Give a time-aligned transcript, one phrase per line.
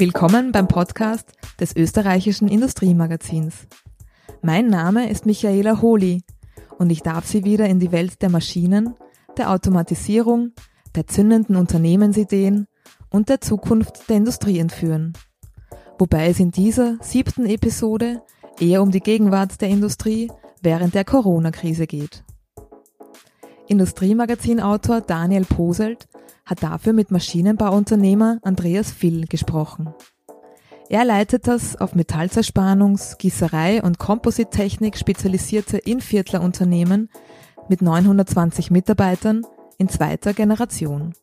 [0.00, 3.66] Willkommen beim Podcast des österreichischen Industriemagazins.
[4.40, 6.22] Mein Name ist Michaela Holi
[6.78, 8.94] und ich darf Sie wieder in die Welt der Maschinen,
[9.36, 10.52] der Automatisierung,
[10.94, 12.66] der zündenden Unternehmensideen
[13.10, 15.12] und der Zukunft der Industrie entführen.
[15.98, 18.22] Wobei es in dieser siebten Episode
[18.58, 20.32] eher um die Gegenwart der Industrie
[20.62, 22.24] während der Corona-Krise geht.
[23.66, 26.08] Industriemagazin-Autor Daniel Poselt
[26.50, 29.94] hat dafür mit Maschinenbauunternehmer Andreas Vill gesprochen.
[30.88, 37.08] Er leitet das auf Metallzerspannungs-, Gießerei- und Komposittechnik spezialisierte Inviertler Unternehmen
[37.68, 39.46] mit 920 Mitarbeitern
[39.78, 41.14] in zweiter Generation.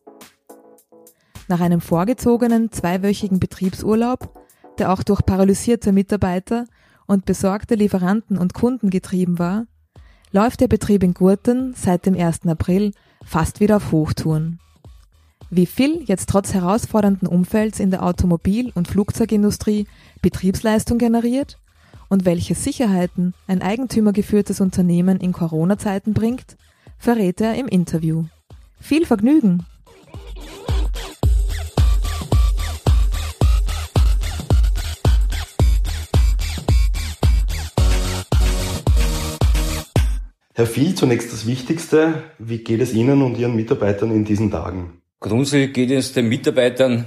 [1.46, 4.34] Nach einem vorgezogenen zweiwöchigen Betriebsurlaub,
[4.78, 6.64] der auch durch paralysierte Mitarbeiter
[7.06, 9.66] und besorgte Lieferanten und Kunden getrieben war,
[10.32, 12.46] läuft der Betrieb in Gurten seit dem 1.
[12.46, 12.92] April
[13.24, 14.58] fast wieder auf Hochtouren.
[15.50, 19.86] Wie viel jetzt trotz herausfordernden Umfelds in der Automobil- und Flugzeugindustrie
[20.20, 21.58] Betriebsleistung generiert
[22.10, 26.58] und welche Sicherheiten ein eigentümergeführtes Unternehmen in Corona-Zeiten bringt,
[26.98, 28.24] verrät er im Interview.
[28.78, 29.64] Viel Vergnügen!
[40.52, 42.24] Herr Viel, zunächst das Wichtigste.
[42.38, 45.00] Wie geht es Ihnen und Ihren Mitarbeitern in diesen Tagen?
[45.20, 47.06] Grundsätzlich geht es den Mitarbeitern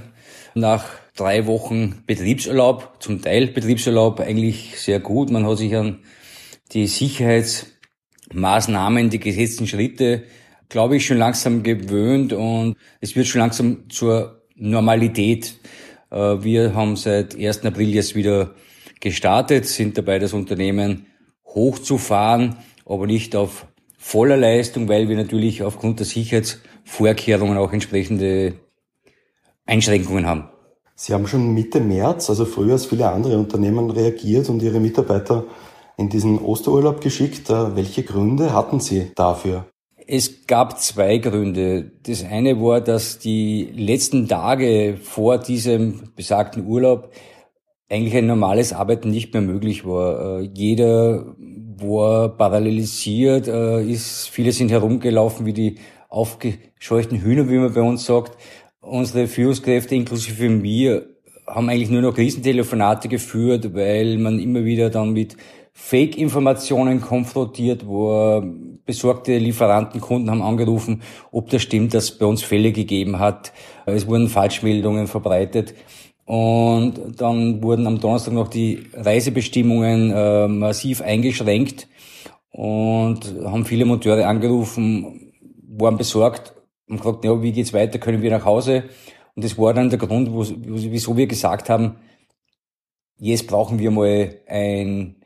[0.54, 0.84] nach
[1.16, 5.30] drei Wochen Betriebsurlaub, zum Teil Betriebsurlaub, eigentlich sehr gut.
[5.30, 5.98] Man hat sich an
[6.72, 10.22] die Sicherheitsmaßnahmen, die gesetzten Schritte,
[10.68, 15.58] glaube ich, schon langsam gewöhnt und es wird schon langsam zur Normalität.
[16.10, 17.64] Äh, wir haben seit 1.
[17.64, 18.54] April jetzt wieder
[19.00, 21.06] gestartet, sind dabei, das Unternehmen
[21.44, 23.66] hochzufahren aber nicht auf
[23.98, 26.06] voller Leistung, weil wir natürlich aufgrund der
[26.84, 28.54] Sicherheitsvorkehrungen auch entsprechende
[29.66, 30.48] Einschränkungen haben.
[30.94, 35.44] Sie haben schon Mitte März, also früher als viele andere Unternehmen, reagiert und Ihre Mitarbeiter
[35.96, 37.50] in diesen Osterurlaub geschickt.
[37.50, 39.66] Äh, welche Gründe hatten Sie dafür?
[40.06, 41.92] Es gab zwei Gründe.
[42.02, 47.12] Das eine war, dass die letzten Tage vor diesem besagten Urlaub
[47.88, 50.40] eigentlich ein normales Arbeiten nicht mehr möglich war.
[50.40, 51.34] Äh, jeder
[51.78, 55.78] war parallelisiert, äh, ist, viele sind herumgelaufen wie die
[56.12, 58.36] aufgescheuchten Hühner, wie man bei uns sagt.
[58.80, 61.06] Unsere Führungskräfte, inklusive mir,
[61.46, 65.36] haben eigentlich nur noch Krisentelefonate geführt, weil man immer wieder dann mit
[65.72, 68.44] Fake-Informationen konfrontiert war.
[68.84, 73.52] Besorgte Lieferanten, Kunden haben angerufen, ob das stimmt, dass es bei uns Fälle gegeben hat.
[73.86, 75.74] Es wurden Falschmeldungen verbreitet.
[76.24, 81.88] Und dann wurden am Donnerstag noch die Reisebestimmungen äh, massiv eingeschränkt
[82.50, 85.31] und haben viele Monteure angerufen,
[85.78, 86.54] waren besorgt
[86.88, 88.84] und gefragt, ja, wie geht's weiter, können wir nach Hause?
[89.34, 91.96] Und das war dann der Grund, wieso wir gesagt haben,
[93.18, 95.16] jetzt brauchen wir mal ein,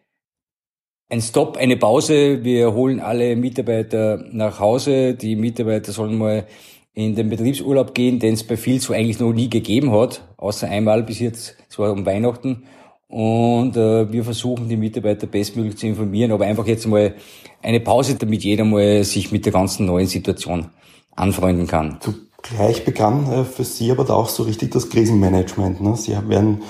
[1.08, 2.44] ein Stopp, eine Pause.
[2.44, 5.14] Wir holen alle Mitarbeiter nach Hause.
[5.14, 6.46] Die Mitarbeiter sollen mal
[6.92, 10.66] in den Betriebsurlaub gehen, den es bei viel so eigentlich noch nie gegeben hat, außer
[10.68, 12.64] einmal bis jetzt, es war um Weihnachten.
[13.08, 17.14] Und äh, wir versuchen die Mitarbeiter bestmöglich zu informieren, aber einfach jetzt mal
[17.62, 20.70] eine Pause, damit jeder mal sich mit der ganzen neuen Situation
[21.14, 21.98] anfreunden kann.
[22.00, 25.80] Zugleich begann äh, für Sie aber da auch so richtig das Krisenmanagement.
[25.80, 25.96] Ne?
[25.96, 26.62] Sie werden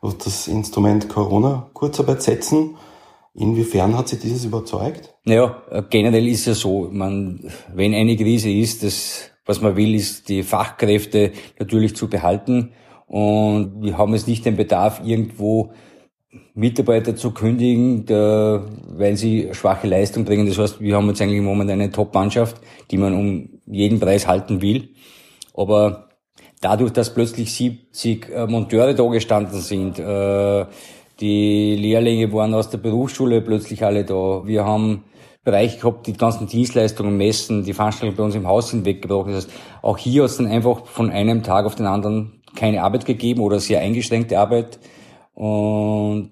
[0.00, 2.76] auf das Instrument Corona Kurzarbeit setzen.
[3.34, 5.14] Inwiefern hat Sie dieses überzeugt?
[5.24, 9.94] Naja, äh, generell ist ja so, man, wenn eine Krise ist, das was man will,
[9.94, 12.72] ist die Fachkräfte natürlich zu behalten.
[13.06, 15.72] Und wir haben jetzt nicht den Bedarf, irgendwo
[16.54, 20.46] Mitarbeiter zu kündigen, weil sie schwache Leistung bringen.
[20.46, 22.56] Das heißt, wir haben jetzt eigentlich im Moment eine Top-Mannschaft,
[22.90, 24.88] die man um jeden Preis halten will.
[25.54, 26.08] Aber
[26.60, 30.66] dadurch, dass plötzlich 70 äh, Monteure da gestanden sind, äh,
[31.20, 34.42] die Lehrlinge waren aus der Berufsschule plötzlich alle da.
[34.44, 35.04] Wir haben
[35.44, 39.32] Bereich gehabt, die ganzen Dienstleistungen, Messen, die Veranstaltungen bei uns im Haus sind weggebrochen.
[39.32, 42.82] Das heißt, auch hier hat es dann einfach von einem Tag auf den anderen keine
[42.82, 44.78] Arbeit gegeben oder sehr eingeschränkte Arbeit.
[45.34, 46.30] Und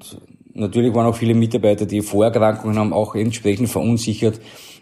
[0.54, 4.40] natürlich waren auch viele Mitarbeiter, die Vorerkrankungen haben, auch entsprechend verunsichert.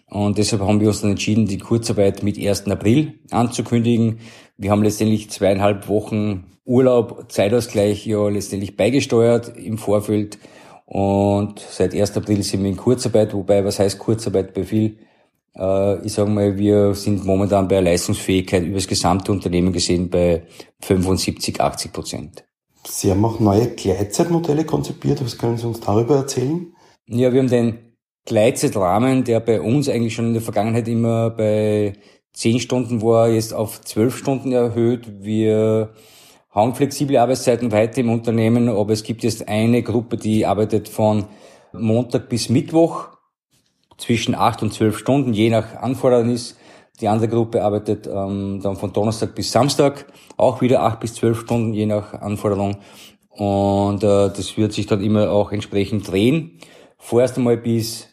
[0.08, 2.66] Und deshalb haben wir uns dann entschieden, die Kurzarbeit mit 1.
[2.66, 4.18] April anzukündigen.
[4.56, 10.38] Wir haben letztendlich zweieinhalb Wochen Urlaub, Zeitausgleich ja letztendlich beigesteuert im Vorfeld
[10.90, 12.16] und seit 1.
[12.16, 14.98] April sind wir in Kurzarbeit, wobei, was heißt Kurzarbeit bei viel?
[15.56, 20.44] Äh, ich sage mal, wir sind momentan bei Leistungsfähigkeit über das gesamte Unternehmen gesehen bei
[20.80, 22.44] 75, 80 Prozent.
[22.86, 25.22] Sie haben auch neue Gleitzeitmodelle konzipiert.
[25.24, 26.72] Was können Sie uns darüber erzählen?
[27.06, 27.78] Ja, wir haben den
[28.24, 31.94] Gleitzeitrahmen, der bei uns eigentlich schon in der Vergangenheit immer bei
[32.32, 35.22] 10 Stunden war, jetzt auf 12 Stunden erhöht.
[35.22, 35.92] Wir
[36.50, 41.26] haben flexible Arbeitszeiten weiter im Unternehmen, aber es gibt jetzt eine Gruppe, die arbeitet von
[41.72, 43.08] Montag bis Mittwoch
[44.00, 46.56] zwischen acht und zwölf Stunden, je nach Anfordernis.
[47.00, 50.06] Die andere Gruppe arbeitet ähm, dann von Donnerstag bis Samstag,
[50.36, 52.78] auch wieder acht bis zwölf Stunden, je nach Anforderung.
[53.28, 56.58] Und äh, das wird sich dann immer auch entsprechend drehen.
[56.98, 58.08] Vorerst einmal bis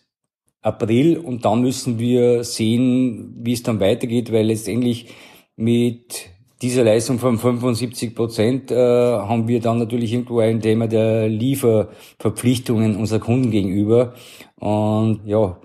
[0.61, 5.07] April und dann müssen wir sehen, wie es dann weitergeht, weil letztendlich
[5.55, 6.29] mit
[6.61, 12.95] dieser Leistung von 75 Prozent äh, haben wir dann natürlich irgendwo ein Thema der Lieferverpflichtungen
[12.95, 14.13] unserer Kunden gegenüber.
[14.59, 15.57] Und ja,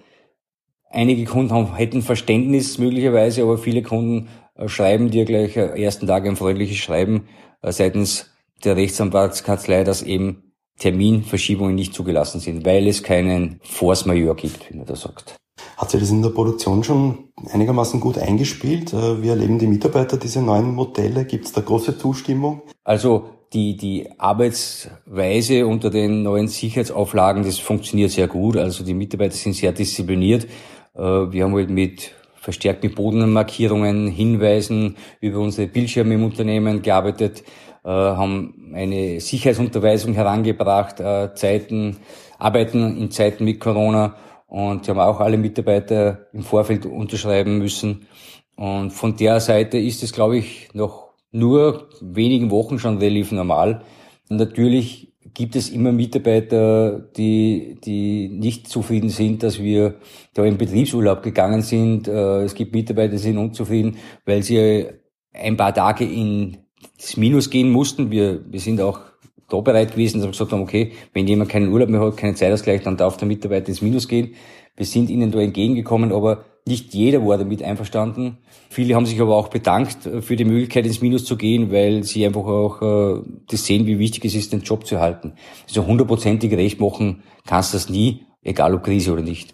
[0.92, 6.06] einige Kunden haben, hätten Verständnis möglicherweise, aber viele Kunden äh, schreiben dir gleich am ersten
[6.06, 7.28] Tag ein freundliches Schreiben
[7.62, 8.30] äh, seitens
[8.64, 14.76] der Rechtsanwaltskanzlei, dass eben Terminverschiebungen nicht zugelassen sind, weil es keinen Force Major gibt, wie
[14.76, 15.36] man da sagt.
[15.76, 18.92] Hat sich das in der Produktion schon einigermaßen gut eingespielt?
[18.92, 21.24] Äh, wie erleben die Mitarbeiter diese neuen Modelle?
[21.24, 22.62] Gibt es da große Zustimmung?
[22.84, 28.56] Also die, die Arbeitsweise unter den neuen Sicherheitsauflagen, das funktioniert sehr gut.
[28.56, 30.46] Also die Mitarbeiter sind sehr diszipliniert.
[30.94, 32.12] Äh, wir haben halt mit
[32.42, 37.44] verstärkt mit Bodenmarkierungen, Hinweisen über unsere Bildschirme im Unternehmen gearbeitet,
[37.84, 41.98] äh, haben eine Sicherheitsunterweisung herangebracht, äh, Zeiten,
[42.38, 44.16] Arbeiten in Zeiten mit Corona
[44.48, 48.08] und haben auch alle Mitarbeiter im Vorfeld unterschreiben müssen.
[48.56, 53.82] Und von der Seite ist es, glaube ich, noch nur wenigen Wochen schon relativ normal.
[54.28, 59.96] Natürlich gibt es immer Mitarbeiter, die, die nicht zufrieden sind, dass wir
[60.34, 62.08] da in Betriebsurlaub gegangen sind.
[62.08, 63.96] Äh, es gibt Mitarbeiter, die sind unzufrieden,
[64.26, 64.86] weil sie
[65.32, 66.58] ein paar Tage in
[66.98, 68.10] das Minus gehen mussten.
[68.10, 69.00] Wir, wir sind auch
[69.48, 72.36] da bereit gewesen, dass wir gesagt haben, okay, wenn jemand keinen Urlaub mehr hat, keinen
[72.36, 74.34] Zeitausgleich, dann darf der Mitarbeiter ins Minus gehen.
[74.76, 78.38] Wir sind ihnen da entgegengekommen, aber nicht jeder war damit einverstanden.
[78.70, 82.24] Viele haben sich aber auch bedankt für die Möglichkeit, ins Minus zu gehen, weil sie
[82.24, 85.34] einfach auch äh, das sehen, wie wichtig es ist, den Job zu halten.
[85.68, 89.52] Also hundertprozentig recht machen kannst du das nie, egal ob Krise oder nicht.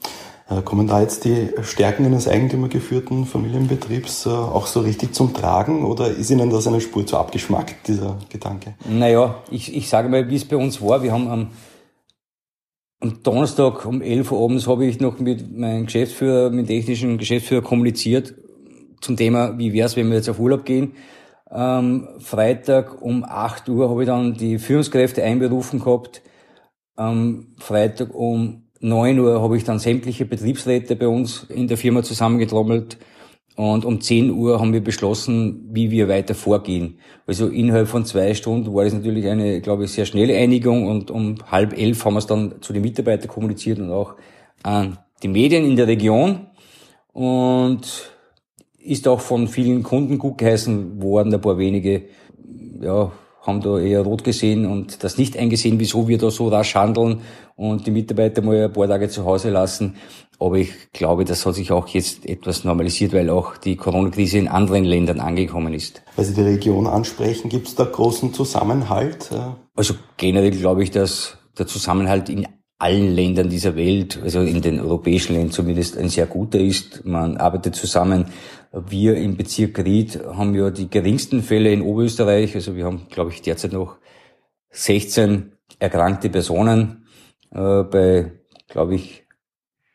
[0.51, 5.85] Äh, kommen da jetzt die Stärken eines eigentümergeführten Familienbetriebs äh, auch so richtig zum Tragen
[5.85, 8.75] oder ist Ihnen das eine Spur zu abgeschmackt, dieser Gedanke?
[8.89, 11.03] Naja, ich, ich sage mal, wie es bei uns war.
[11.03, 11.49] Wir haben am
[13.01, 17.19] am Donnerstag um 11 Uhr abends habe ich noch mit meinem Geschäftsführer, mit dem technischen
[17.19, 18.35] Geschäftsführer kommuniziert
[19.01, 20.93] zum Thema, wie wäre es, wenn wir jetzt auf Urlaub gehen.
[21.47, 26.23] Am Freitag um 8 Uhr habe ich dann die Führungskräfte einberufen gehabt.
[26.97, 32.03] Am Freitag um 9 Uhr habe ich dann sämtliche Betriebsräte bei uns in der Firma
[32.03, 32.99] zusammengetrommelt
[33.59, 37.01] und um 10 Uhr haben wir beschlossen, wie wir weiter vorgehen.
[37.27, 41.11] Also innerhalb von zwei Stunden war das natürlich eine, glaube ich, sehr schnelle Einigung und
[41.11, 44.15] um halb elf haben wir es dann zu den Mitarbeitern kommuniziert und auch
[44.63, 46.47] an die Medien in der Region
[47.13, 48.13] und
[48.79, 51.35] ist auch von vielen Kunden gut geheißen worden.
[51.35, 52.05] Ein paar wenige,
[52.81, 53.11] ja,
[53.43, 57.23] haben da eher rot gesehen und das nicht eingesehen, wieso wir da so rasch handeln
[57.57, 59.97] und die Mitarbeiter mal ein paar Tage zu Hause lassen.
[60.41, 64.49] Aber ich glaube, das hat sich auch jetzt etwas normalisiert, weil auch die Corona-Krise in
[64.49, 66.03] anderen Ländern angekommen ist.
[66.15, 69.31] Weil Sie die Region ansprechen, gibt es da großen Zusammenhalt?
[69.75, 72.47] Also generell glaube ich, dass der Zusammenhalt in
[72.79, 77.05] allen Ländern dieser Welt, also in den europäischen Ländern zumindest, ein sehr guter ist.
[77.05, 78.27] Man arbeitet zusammen.
[78.73, 82.55] Wir im Bezirk Ried haben ja die geringsten Fälle in Oberösterreich.
[82.55, 83.97] Also wir haben, glaube ich, derzeit noch
[84.71, 87.07] 16 erkrankte Personen
[87.51, 88.33] äh, bei,
[88.69, 89.25] glaube ich,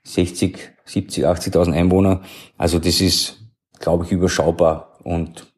[0.03, 2.21] 60, 70, 80.000 Einwohner.
[2.57, 3.41] Also das ist,
[3.79, 4.99] glaube ich, überschaubar.
[5.03, 5.53] Und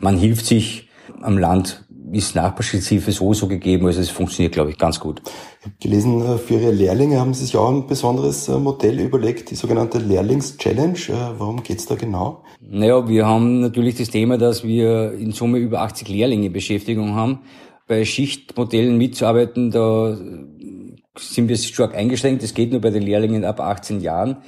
[0.00, 0.88] man hilft sich
[1.22, 3.86] am Land, ist Nachbarschaftshilfe sowieso gegeben.
[3.86, 5.22] Also es funktioniert, glaube ich, ganz gut.
[5.60, 8.98] Ich habe gelesen, äh, für Ihre Lehrlinge haben Sie sich auch ein besonderes äh, Modell
[9.00, 10.98] überlegt, die sogenannte Lehrlings-Challenge.
[11.08, 12.42] Äh, worum geht's da genau?
[12.60, 17.40] Naja, wir haben natürlich das Thema, dass wir in Summe über 80 Lehrlinge Beschäftigung haben.
[17.86, 20.16] Bei Schichtmodellen mitzuarbeiten, da
[21.20, 22.42] sind wir stark eingeschränkt.
[22.42, 24.38] Das geht nur bei den Lehrlingen ab 18 Jahren.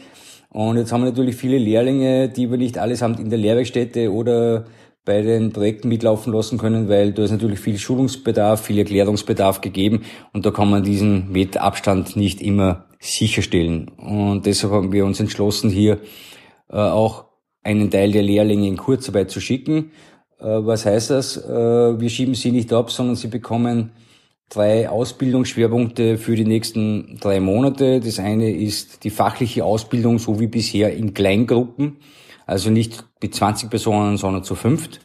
[0.50, 4.66] Und jetzt haben wir natürlich viele Lehrlinge, die wir nicht allesamt in der Lehrwerkstätte oder
[5.04, 10.02] bei den Projekten mitlaufen lassen können, weil da ist natürlich viel Schulungsbedarf, viel Erklärungsbedarf gegeben
[10.32, 13.88] und da kann man diesen Metabstand nicht immer sicherstellen.
[13.88, 15.98] Und deshalb haben wir uns entschlossen, hier
[16.70, 17.24] äh, auch
[17.64, 19.90] einen Teil der Lehrlinge in Kurzarbeit zu schicken.
[20.38, 21.36] Äh, was heißt das?
[21.36, 23.90] Äh, wir schieben sie nicht ab, sondern sie bekommen
[24.52, 28.00] drei Ausbildungsschwerpunkte für die nächsten drei Monate.
[28.00, 31.96] Das eine ist die fachliche Ausbildung, so wie bisher in Kleingruppen,
[32.46, 35.00] also nicht mit 20 Personen, sondern zu fünft.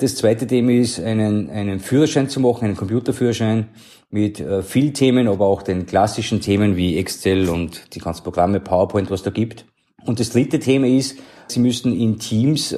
[0.00, 3.68] Das zweite Thema ist, einen, einen Führerschein zu machen, einen Computerführerschein
[4.10, 8.58] mit äh, viel Themen, aber auch den klassischen Themen wie Excel und die ganzen Programme,
[8.58, 9.64] PowerPoint, was da gibt.
[10.06, 12.76] Und das dritte Thema ist, sie müssen in Teams äh,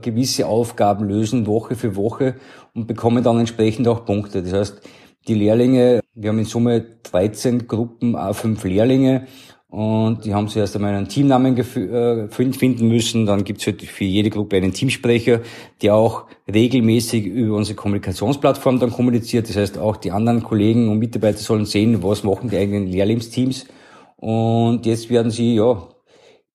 [0.00, 2.36] gewisse Aufgaben lösen, Woche für Woche
[2.74, 4.42] und bekommen dann entsprechend auch Punkte.
[4.42, 4.80] Das heißt,
[5.26, 9.26] die Lehrlinge, wir haben in Summe 13 Gruppen, a fünf Lehrlinge
[9.68, 13.26] und die haben zuerst einmal einen Teamnamen äh, finden müssen.
[13.26, 15.40] Dann gibt es halt für jede Gruppe einen Teamsprecher,
[15.82, 19.48] der auch regelmäßig über unsere Kommunikationsplattform dann kommuniziert.
[19.48, 23.66] Das heißt, auch die anderen Kollegen und Mitarbeiter sollen sehen, was machen die eigenen Lehrlingsteams.
[24.16, 25.88] Und jetzt werden sie ja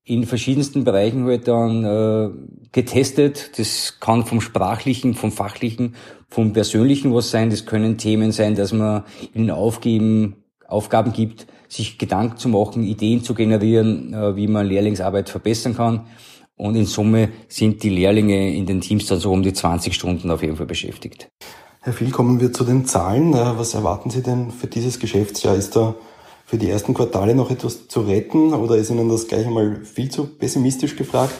[0.09, 2.29] in verschiedensten Bereichen halt dann äh,
[2.71, 3.51] getestet.
[3.59, 5.93] Das kann vom Sprachlichen, vom Fachlichen,
[6.29, 7.51] vom Persönlichen was sein.
[7.51, 9.03] Das können Themen sein, dass man
[9.35, 10.37] ihnen aufgeben,
[10.67, 16.07] Aufgaben gibt, sich Gedanken zu machen, Ideen zu generieren, äh, wie man Lehrlingsarbeit verbessern kann.
[16.55, 20.31] Und in Summe sind die Lehrlinge in den Teams dann so um die 20 Stunden
[20.31, 21.29] auf jeden Fall beschäftigt.
[21.81, 23.33] Herr Viel, kommen wir zu den Zahlen.
[23.33, 25.55] Äh, was erwarten Sie denn für dieses Geschäftsjahr?
[25.55, 25.93] Ist da
[26.49, 30.09] für die ersten Quartale noch etwas zu retten oder ist Ihnen das gleich einmal viel
[30.09, 31.31] zu pessimistisch gefragt?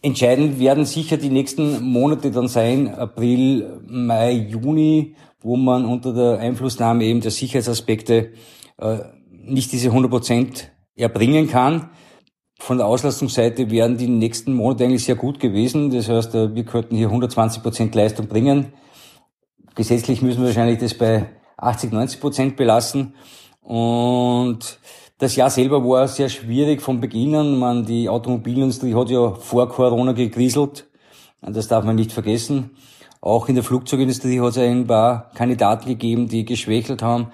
[0.00, 6.38] Entscheidend werden sicher die nächsten Monate dann sein, April, Mai, Juni, wo man unter der
[6.38, 8.30] Einflussnahme eben der Sicherheitsaspekte
[8.78, 8.98] äh,
[9.28, 11.90] nicht diese 100 Prozent erbringen kann.
[12.60, 15.90] Von der Auslastungsseite wären die nächsten Monate eigentlich sehr gut gewesen.
[15.90, 18.72] Das heißt, äh, wir könnten hier 120 Prozent Leistung bringen.
[19.74, 23.14] Gesetzlich müssen wir wahrscheinlich das bei 80, 90 Prozent belassen.
[23.62, 24.78] Und
[25.18, 27.58] das Jahr selber war sehr schwierig von Beginn an.
[27.58, 30.88] Man, die Automobilindustrie hat ja vor Corona gekriselt.
[31.40, 32.70] Das darf man nicht vergessen.
[33.20, 37.28] Auch in der Flugzeugindustrie hat es ein paar Kandidaten gegeben, die geschwächelt haben.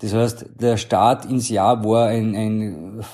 [0.00, 3.04] Das heißt, der Start ins Jahr war ein, ein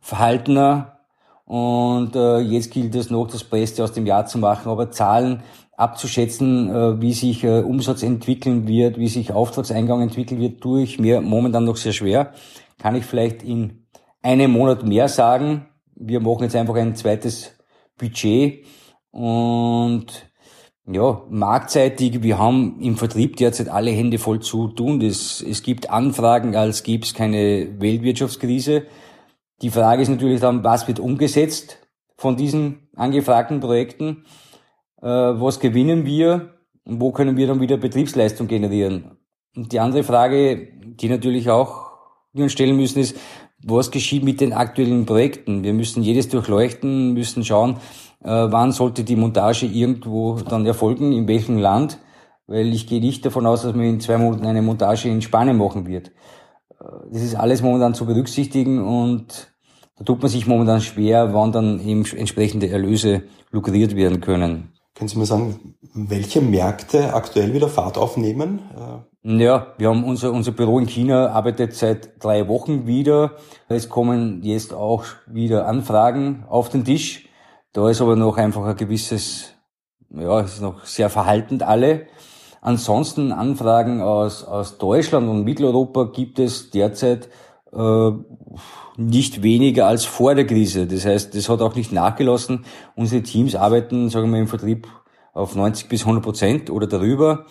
[0.00, 0.98] verhaltener
[1.44, 4.70] und äh, jetzt gilt es noch, das Beste aus dem Jahr zu machen.
[4.70, 5.42] Aber Zahlen
[5.78, 10.98] abzuschätzen, äh, wie sich äh, Umsatz entwickeln wird, wie sich Auftragseingang entwickeln wird, tue ich
[10.98, 12.32] mir momentan noch sehr schwer.
[12.78, 13.86] Kann ich vielleicht in
[14.20, 15.68] einem Monat mehr sagen.
[15.94, 17.52] Wir machen jetzt einfach ein zweites
[17.96, 18.64] Budget
[19.12, 20.06] und
[20.90, 24.98] ja, marktseitig, wir haben im Vertrieb derzeit alle Hände voll zu tun.
[24.98, 28.84] Das, es gibt Anfragen, als gäbe es keine Weltwirtschaftskrise.
[29.62, 31.78] Die Frage ist natürlich dann, was wird umgesetzt
[32.16, 34.24] von diesen angefragten Projekten?
[35.00, 36.54] Äh, was gewinnen wir?
[36.84, 39.18] Und wo können wir dann wieder Betriebsleistung generieren?
[39.54, 41.88] Und die andere Frage, die natürlich auch
[42.32, 43.16] wir uns stellen müssen, ist,
[43.64, 45.64] was geschieht mit den aktuellen Projekten?
[45.64, 47.76] Wir müssen jedes durchleuchten, müssen schauen,
[48.22, 51.98] äh, wann sollte die Montage irgendwo dann erfolgen, in welchem Land,
[52.46, 55.56] weil ich gehe nicht davon aus, dass man in zwei Monaten eine Montage in Spanien
[55.56, 56.08] machen wird.
[56.80, 59.52] Äh, das ist alles momentan zu berücksichtigen und
[59.96, 64.72] da tut man sich momentan schwer, wann dann eben entsprechende Erlöse lukriert werden können.
[64.98, 68.58] Können Sie mir sagen, welche Märkte aktuell wieder Fahrt aufnehmen?
[69.22, 73.36] Äh, ja, wir haben unser, unser Büro in China arbeitet seit drei Wochen wieder.
[73.68, 77.28] Es kommen jetzt auch wieder Anfragen auf den Tisch.
[77.72, 79.54] Da ist aber noch einfach ein gewisses,
[80.10, 82.08] ja, ist noch sehr verhaltend alle.
[82.60, 87.28] Ansonsten Anfragen aus, aus Deutschland und Mitteleuropa gibt es derzeit
[87.72, 88.10] äh,
[88.96, 90.86] nicht weniger als vor der Krise.
[90.86, 92.64] Das heißt, das hat auch nicht nachgelassen.
[92.96, 94.88] Unsere Teams arbeiten, sagen wir, im Vertrieb
[95.32, 97.46] auf 90 bis 100 Prozent oder darüber.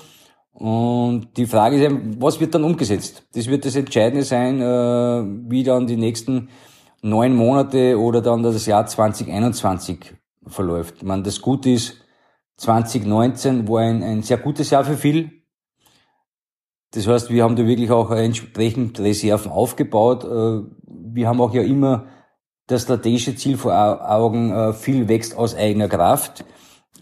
[0.53, 3.23] Und die Frage ist was wird dann umgesetzt?
[3.33, 6.49] Das wird das Entscheidende sein, äh, wie dann die nächsten
[7.01, 10.15] neun Monate oder dann das Jahr 2021
[10.47, 10.95] verläuft.
[10.97, 11.97] Ich meine, das Gute ist,
[12.57, 15.36] 2019 war ein, ein sehr gutes Jahr für viel.
[16.91, 20.23] Das heißt, wir haben da wirklich auch entsprechend Reserven aufgebaut.
[20.23, 22.07] Äh, wir haben auch ja immer
[22.67, 23.73] das strategische Ziel vor
[24.09, 26.45] Augen, äh, viel wächst aus eigener Kraft.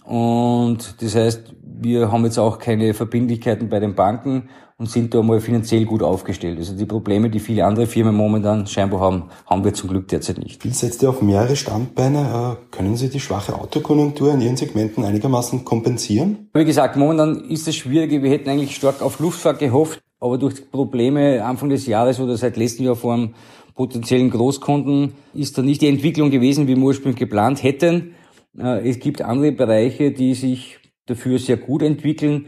[0.06, 5.22] Und das heißt, wir haben jetzt auch keine Verbindlichkeiten bei den Banken und sind da
[5.22, 6.58] mal finanziell gut aufgestellt.
[6.58, 10.38] Also die Probleme, die viele andere Firmen momentan scheinbar haben, haben wir zum Glück derzeit
[10.38, 10.62] nicht.
[10.62, 12.58] Viel setzt ihr auf mehrere Standbeine.
[12.62, 16.50] Äh, können Sie die schwache Autokonjunktur in Ihren Segmenten einigermaßen kompensieren?
[16.54, 18.12] Wie gesagt, momentan ist es schwierig.
[18.22, 22.36] Wir hätten eigentlich stark auf Luftfahrt gehofft, aber durch die Probleme Anfang des Jahres oder
[22.36, 23.34] seit letztem Jahr vor einem
[23.76, 28.16] potenziellen Großkunden ist da nicht die Entwicklung gewesen, wie wir ursprünglich geplant hätten.
[28.58, 32.48] Äh, es gibt andere Bereiche, die sich dafür sehr gut entwickeln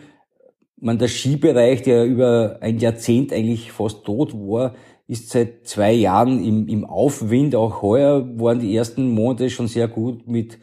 [0.79, 4.75] man der Skibereich, der über ein Jahrzehnt eigentlich fast tot war,
[5.07, 7.55] ist seit zwei Jahren im, im Aufwind.
[7.55, 10.59] Auch heuer waren die ersten Monate schon sehr gut mit,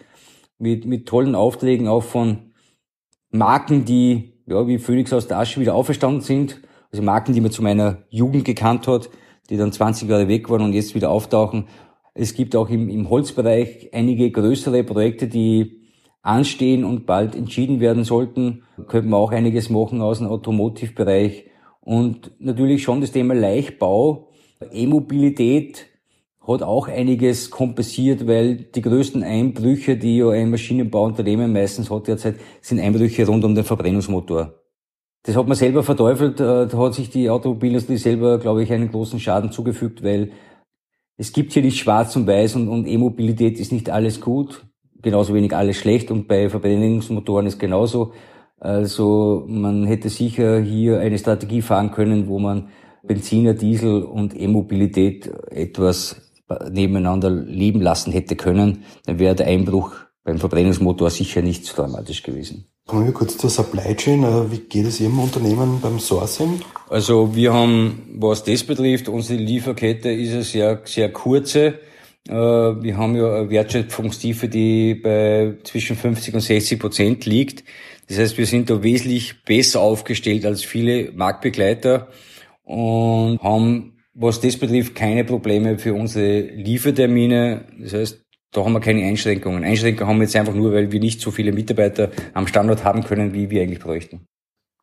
[0.58, 2.52] mit, mit tollen Aufträgen, auch von
[3.30, 6.60] Marken, die ja, wie Phoenix aus der Asche wieder auferstanden sind.
[6.92, 9.10] Also Marken, die man zu meiner Jugend gekannt hat,
[9.50, 11.66] die dann 20 Jahre weg waren und jetzt wieder auftauchen.
[12.14, 15.82] Es gibt auch im, im Holzbereich einige größere Projekte, die
[16.22, 18.62] anstehen und bald entschieden werden sollten.
[18.86, 21.46] Könnte man auch einiges machen aus dem Automotive-Bereich.
[21.80, 24.28] Und natürlich schon das Thema Leichtbau,
[24.72, 25.86] E-Mobilität
[26.46, 32.36] hat auch einiges kompensiert, weil die größten Einbrüche, die ja ein Maschinenbauunternehmen meistens hat derzeit,
[32.60, 34.54] sind Einbrüche rund um den Verbrennungsmotor.
[35.24, 38.90] Das hat man selber verteufelt, äh, da hat sich die Automobilindustrie selber, glaube ich, einen
[38.90, 40.32] großen Schaden zugefügt, weil
[41.16, 44.64] es gibt hier nicht schwarz und weiß und, und E-Mobilität ist nicht alles gut,
[45.00, 48.12] genauso wenig alles schlecht und bei Verbrennungsmotoren ist genauso.
[48.58, 52.68] Also man hätte sicher hier eine Strategie fahren können, wo man
[53.02, 56.32] Benziner, Diesel und E-Mobilität etwas
[56.70, 59.94] nebeneinander leben lassen hätte können, dann wäre der Einbruch
[60.24, 62.66] beim Verbrennungsmotor sicher nicht so dramatisch gewesen.
[62.86, 64.24] Kommen wir kurz zur Supply Chain.
[64.24, 66.60] Äh, wie geht es Ihrem Unternehmen beim Sourcing?
[66.90, 71.80] Also wir haben, was das betrifft, unsere Lieferkette ist eine sehr, sehr kurze.
[72.28, 77.64] Äh, wir haben ja eine Wertschöpfungstiefe, die bei zwischen 50 und 60 Prozent liegt.
[78.08, 82.08] Das heißt, wir sind da wesentlich besser aufgestellt als viele Marktbegleiter
[82.64, 87.64] und haben, was das betrifft, keine Probleme für unsere Liefertermine.
[87.80, 88.23] Das heißt,
[88.54, 89.64] da haben wir keine Einschränkungen.
[89.64, 93.02] Einschränkungen haben wir jetzt einfach nur, weil wir nicht so viele Mitarbeiter am Standort haben
[93.02, 94.26] können, wie wir eigentlich bräuchten.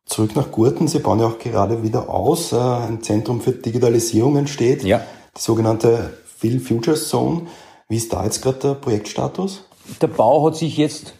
[0.04, 0.88] Zurück nach Gurten.
[0.88, 2.52] Sie bauen ja auch gerade wieder aus.
[2.52, 4.84] Äh, ein Zentrum für Digitalisierung entsteht.
[4.84, 5.00] Ja.
[5.34, 7.46] Die sogenannte Phil Futures Zone.
[7.88, 9.64] Wie ist da jetzt gerade der Projektstatus?
[10.02, 11.14] Der Bau hat sich jetzt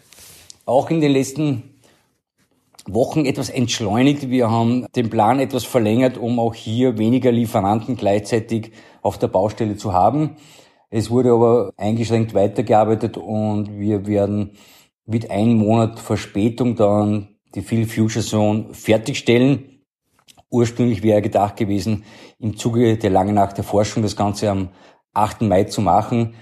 [0.66, 1.62] auch in den letzten
[2.86, 4.28] Wochen etwas entschleunigt.
[4.28, 9.76] Wir haben den Plan etwas verlängert, um auch hier weniger Lieferanten gleichzeitig auf der Baustelle
[9.76, 10.36] zu haben.
[10.94, 14.50] Es wurde aber eingeschränkt weitergearbeitet und wir werden
[15.06, 19.84] mit einem Monat Verspätung dann die Phil Future Zone fertigstellen.
[20.50, 22.04] Ursprünglich wäre gedacht gewesen,
[22.38, 24.68] im Zuge der langen Nacht der Forschung das Ganze am
[25.14, 25.40] 8.
[25.42, 26.34] Mai zu machen.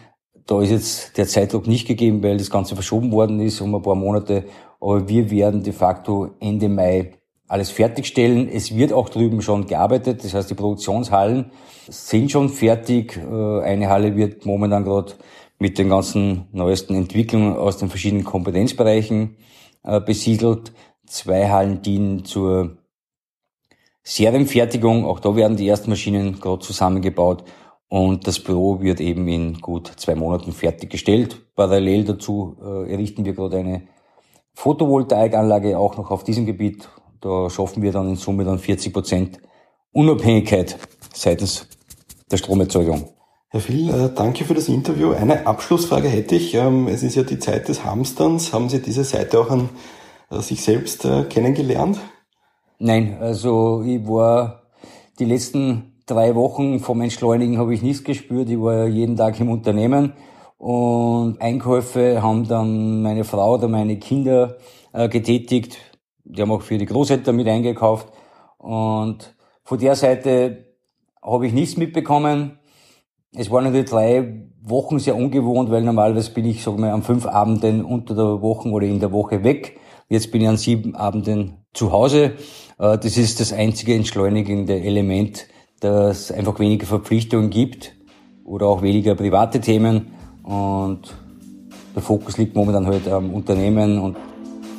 [0.47, 3.83] Da ist jetzt der Zeitdruck nicht gegeben, weil das Ganze verschoben worden ist um ein
[3.83, 4.47] paar Monate
[4.80, 7.12] aber wir werden de facto Ende Mai
[7.50, 8.49] alles fertigstellen.
[8.49, 11.50] Es wird auch drüben schon gearbeitet, das heißt die Produktionshallen
[11.89, 13.17] sind schon fertig.
[13.17, 15.15] Äh, eine Halle wird momentan gerade
[15.58, 19.36] mit den ganzen neuesten Entwicklungen aus den verschiedenen Kompetenzbereichen
[19.82, 20.73] äh, besiedelt.
[21.06, 22.78] Zwei Hallen dienen zur
[24.04, 27.43] Serienfertigung, auch da werden die ersten Maschinen gerade zusammengebaut
[27.89, 31.52] und das Büro wird eben in gut zwei Monaten fertiggestellt.
[31.56, 33.82] Parallel dazu äh, errichten wir gerade eine
[34.54, 36.89] Photovoltaikanlage auch noch auf diesem Gebiet.
[37.21, 39.41] Da schaffen wir dann in Summe dann 40 Prozent
[39.93, 40.78] Unabhängigkeit
[41.13, 41.67] seitens
[42.30, 43.09] der Stromerzeugung.
[43.49, 45.11] Herr Phil, äh, danke für das Interview.
[45.11, 46.54] Eine Abschlussfrage hätte ich.
[46.54, 48.52] Ähm, es ist ja die Zeit des Hamsterns.
[48.52, 49.69] Haben Sie diese Seite auch an
[50.30, 51.99] äh, sich selbst äh, kennengelernt?
[52.78, 54.63] Nein, also ich war
[55.19, 58.49] die letzten drei Wochen vom Entschleunigen habe ich nichts gespürt.
[58.49, 60.13] Ich war jeden Tag im Unternehmen.
[60.56, 64.59] Und Einkäufe haben dann meine Frau oder meine Kinder
[64.93, 65.78] getätigt.
[66.25, 68.09] Die haben auch für die Großeltern mit eingekauft.
[68.59, 70.67] Und von der Seite
[71.23, 72.59] habe ich nichts mitbekommen.
[73.35, 77.26] Es waren natürlich drei Wochen sehr ungewohnt, weil normalerweise bin ich, sagen wir, an fünf
[77.26, 79.78] Abenden unter der Woche oder in der Woche weg.
[80.09, 82.33] Jetzt bin ich an sieben Abenden zu Hause.
[82.78, 85.47] Äh, das ist das einzige entschleunigende Element,
[85.80, 87.95] dass es einfach weniger Verpflichtungen gibt
[88.45, 90.13] oder auch weniger private Themen.
[90.43, 91.15] Und
[91.95, 94.17] der Fokus liegt momentan halt am Unternehmen und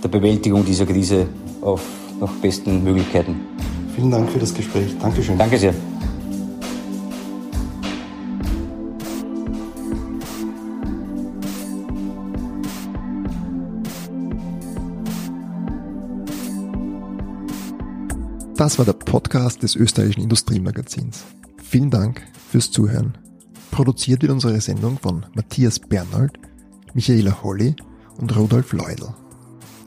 [0.03, 1.27] der Bewältigung dieser Krise
[1.61, 1.81] auf
[2.19, 3.35] nach besten Möglichkeiten.
[3.95, 4.95] Vielen Dank für das Gespräch.
[4.99, 5.37] Dankeschön.
[5.37, 5.73] Danke sehr.
[18.55, 21.23] Das war der Podcast des österreichischen Industriemagazins.
[21.63, 23.17] Vielen Dank fürs Zuhören.
[23.71, 26.33] Produziert wird unsere Sendung von Matthias Bernhold,
[26.93, 27.75] Michaela Holly
[28.19, 29.15] und Rudolf Leudl.